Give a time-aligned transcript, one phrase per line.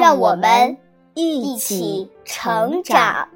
[0.00, 0.76] 让我们
[1.14, 3.28] 一起成长。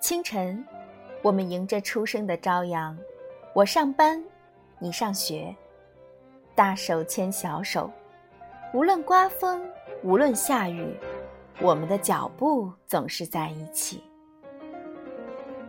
[0.00, 0.64] 清晨，
[1.22, 2.98] 我们迎着初升的朝阳，
[3.54, 4.22] 我上班，
[4.80, 5.54] 你上学，
[6.54, 7.88] 大手牵小手，
[8.74, 9.62] 无论刮风，
[10.02, 10.98] 无论下雨，
[11.60, 14.02] 我们的脚步总是在一起。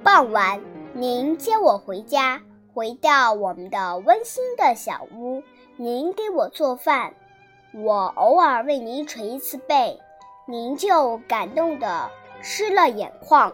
[0.03, 0.59] 傍晚，
[0.93, 2.41] 您接我回家，
[2.73, 5.43] 回到我们的温馨的小屋，
[5.77, 7.13] 您给我做饭，
[7.71, 9.99] 我偶尔为您捶一次背，
[10.47, 12.09] 您就感动的
[12.41, 13.53] 湿了眼眶。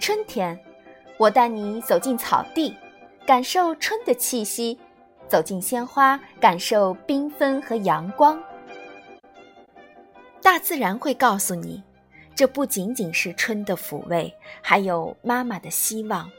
[0.00, 0.58] 春天，
[1.18, 2.76] 我带你走进草地，
[3.24, 4.76] 感受春的气息；
[5.28, 8.42] 走进鲜花，感受缤纷和阳光。
[10.50, 11.82] 大自然会告诉你，
[12.34, 16.32] 这不仅仅是春的抚慰，还有妈妈的希望。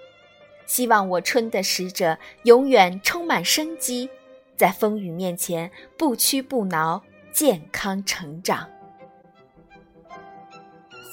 [0.66, 4.10] 希望我春的使者永远充满生机，
[4.58, 8.68] 在风雨面前不屈不挠，健康成长。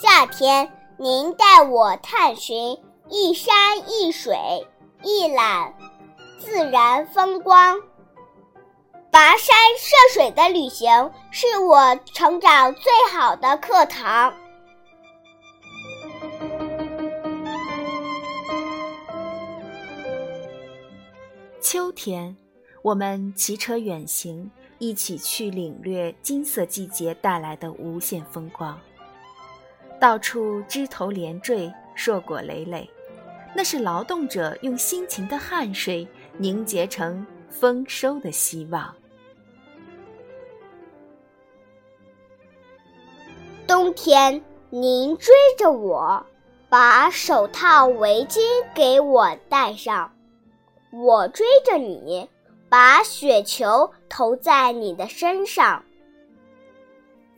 [0.01, 0.67] 夏天。
[0.99, 3.55] 您带我探寻一山
[3.87, 4.67] 一水，
[5.03, 5.75] 一览
[6.39, 7.79] 自然风光。
[9.17, 14.31] 跋山涉水的旅行是我成长最好的课堂。
[21.62, 22.37] 秋天，
[22.83, 28.78] 我们骑车远行，一起去领略金色季节带来的无限风光。
[29.99, 32.87] 到处枝头连缀，硕果累累，
[33.55, 36.06] 那是劳动者用辛勤的汗水
[36.37, 38.94] 凝结成丰收的希望。
[43.87, 46.27] 冬天，您追着我，
[46.69, 48.41] 把手套、围巾
[48.75, 50.11] 给我戴上；
[50.91, 52.29] 我追着你，
[52.69, 55.85] 把雪球投在你的身上。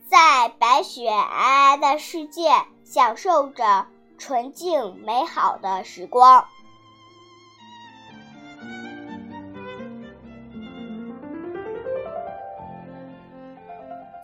[0.07, 2.49] 在白雪皑皑的世界，
[2.83, 3.85] 享受着
[4.17, 6.43] 纯净美好的时光。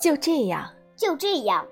[0.02, 1.68] 就这样，就这样，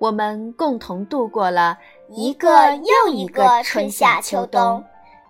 [0.00, 1.78] 我们共同度过了
[2.08, 4.82] 一个又一个春夏秋冬，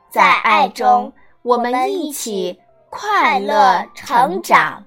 [0.08, 2.56] 在爱中，我们一起
[2.88, 4.84] 快乐成长。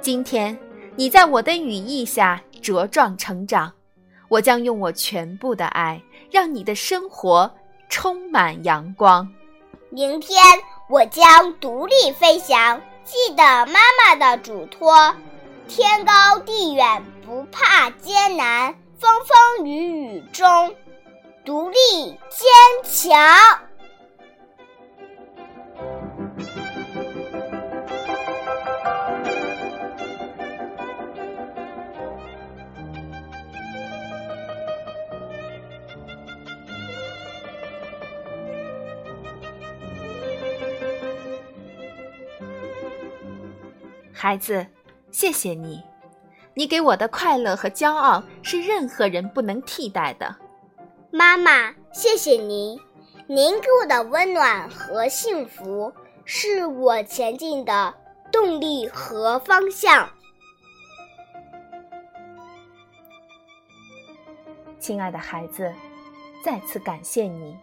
[0.00, 0.58] 今天，
[0.96, 3.72] 你在我的羽翼下茁壮成长，
[4.28, 7.50] 我将用我全部的爱，让你的生活
[7.88, 9.26] 充满阳光。
[9.88, 10.38] 明天，
[10.90, 15.14] 我将独立飞翔，记得妈妈的嘱托，
[15.66, 20.74] 天高地远，不怕艰难，风风雨雨中，
[21.46, 21.78] 独立
[22.28, 22.46] 坚
[22.84, 23.67] 强。
[44.20, 44.66] 孩子，
[45.12, 45.80] 谢谢你，
[46.52, 50.34] 你给我的快乐和骄傲是任何人不能替代的。
[51.12, 52.76] 妈妈，谢谢您，
[53.28, 55.92] 您给我的温暖和幸福
[56.24, 57.94] 是我前进的
[58.32, 60.10] 动力和方向。
[64.80, 65.72] 亲爱的孩子，
[66.44, 67.56] 再次感谢你，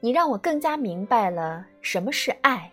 [0.00, 2.72] 你让我更加明白了什么是爱。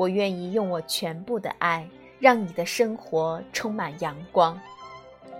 [0.00, 1.86] 我愿意用我全部的爱，
[2.18, 4.58] 让你的生活充满阳光。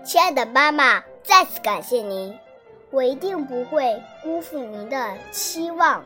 [0.03, 2.31] 亲爱的妈妈，再次感谢您，
[2.91, 6.05] 我一定不会辜负您的期望。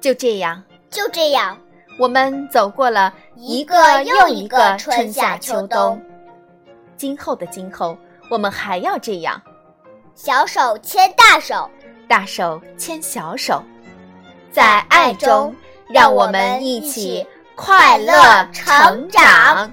[0.00, 1.58] 就这样，就这样，
[1.98, 6.00] 我们走过了一个又一个春夏秋冬。
[6.96, 7.96] 今后的今后，
[8.30, 9.40] 我们还要这样，
[10.14, 11.70] 小手牵大手，
[12.08, 13.62] 大手牵小手，
[14.50, 15.54] 在爱中，
[15.88, 19.70] 让我们一起快乐成长。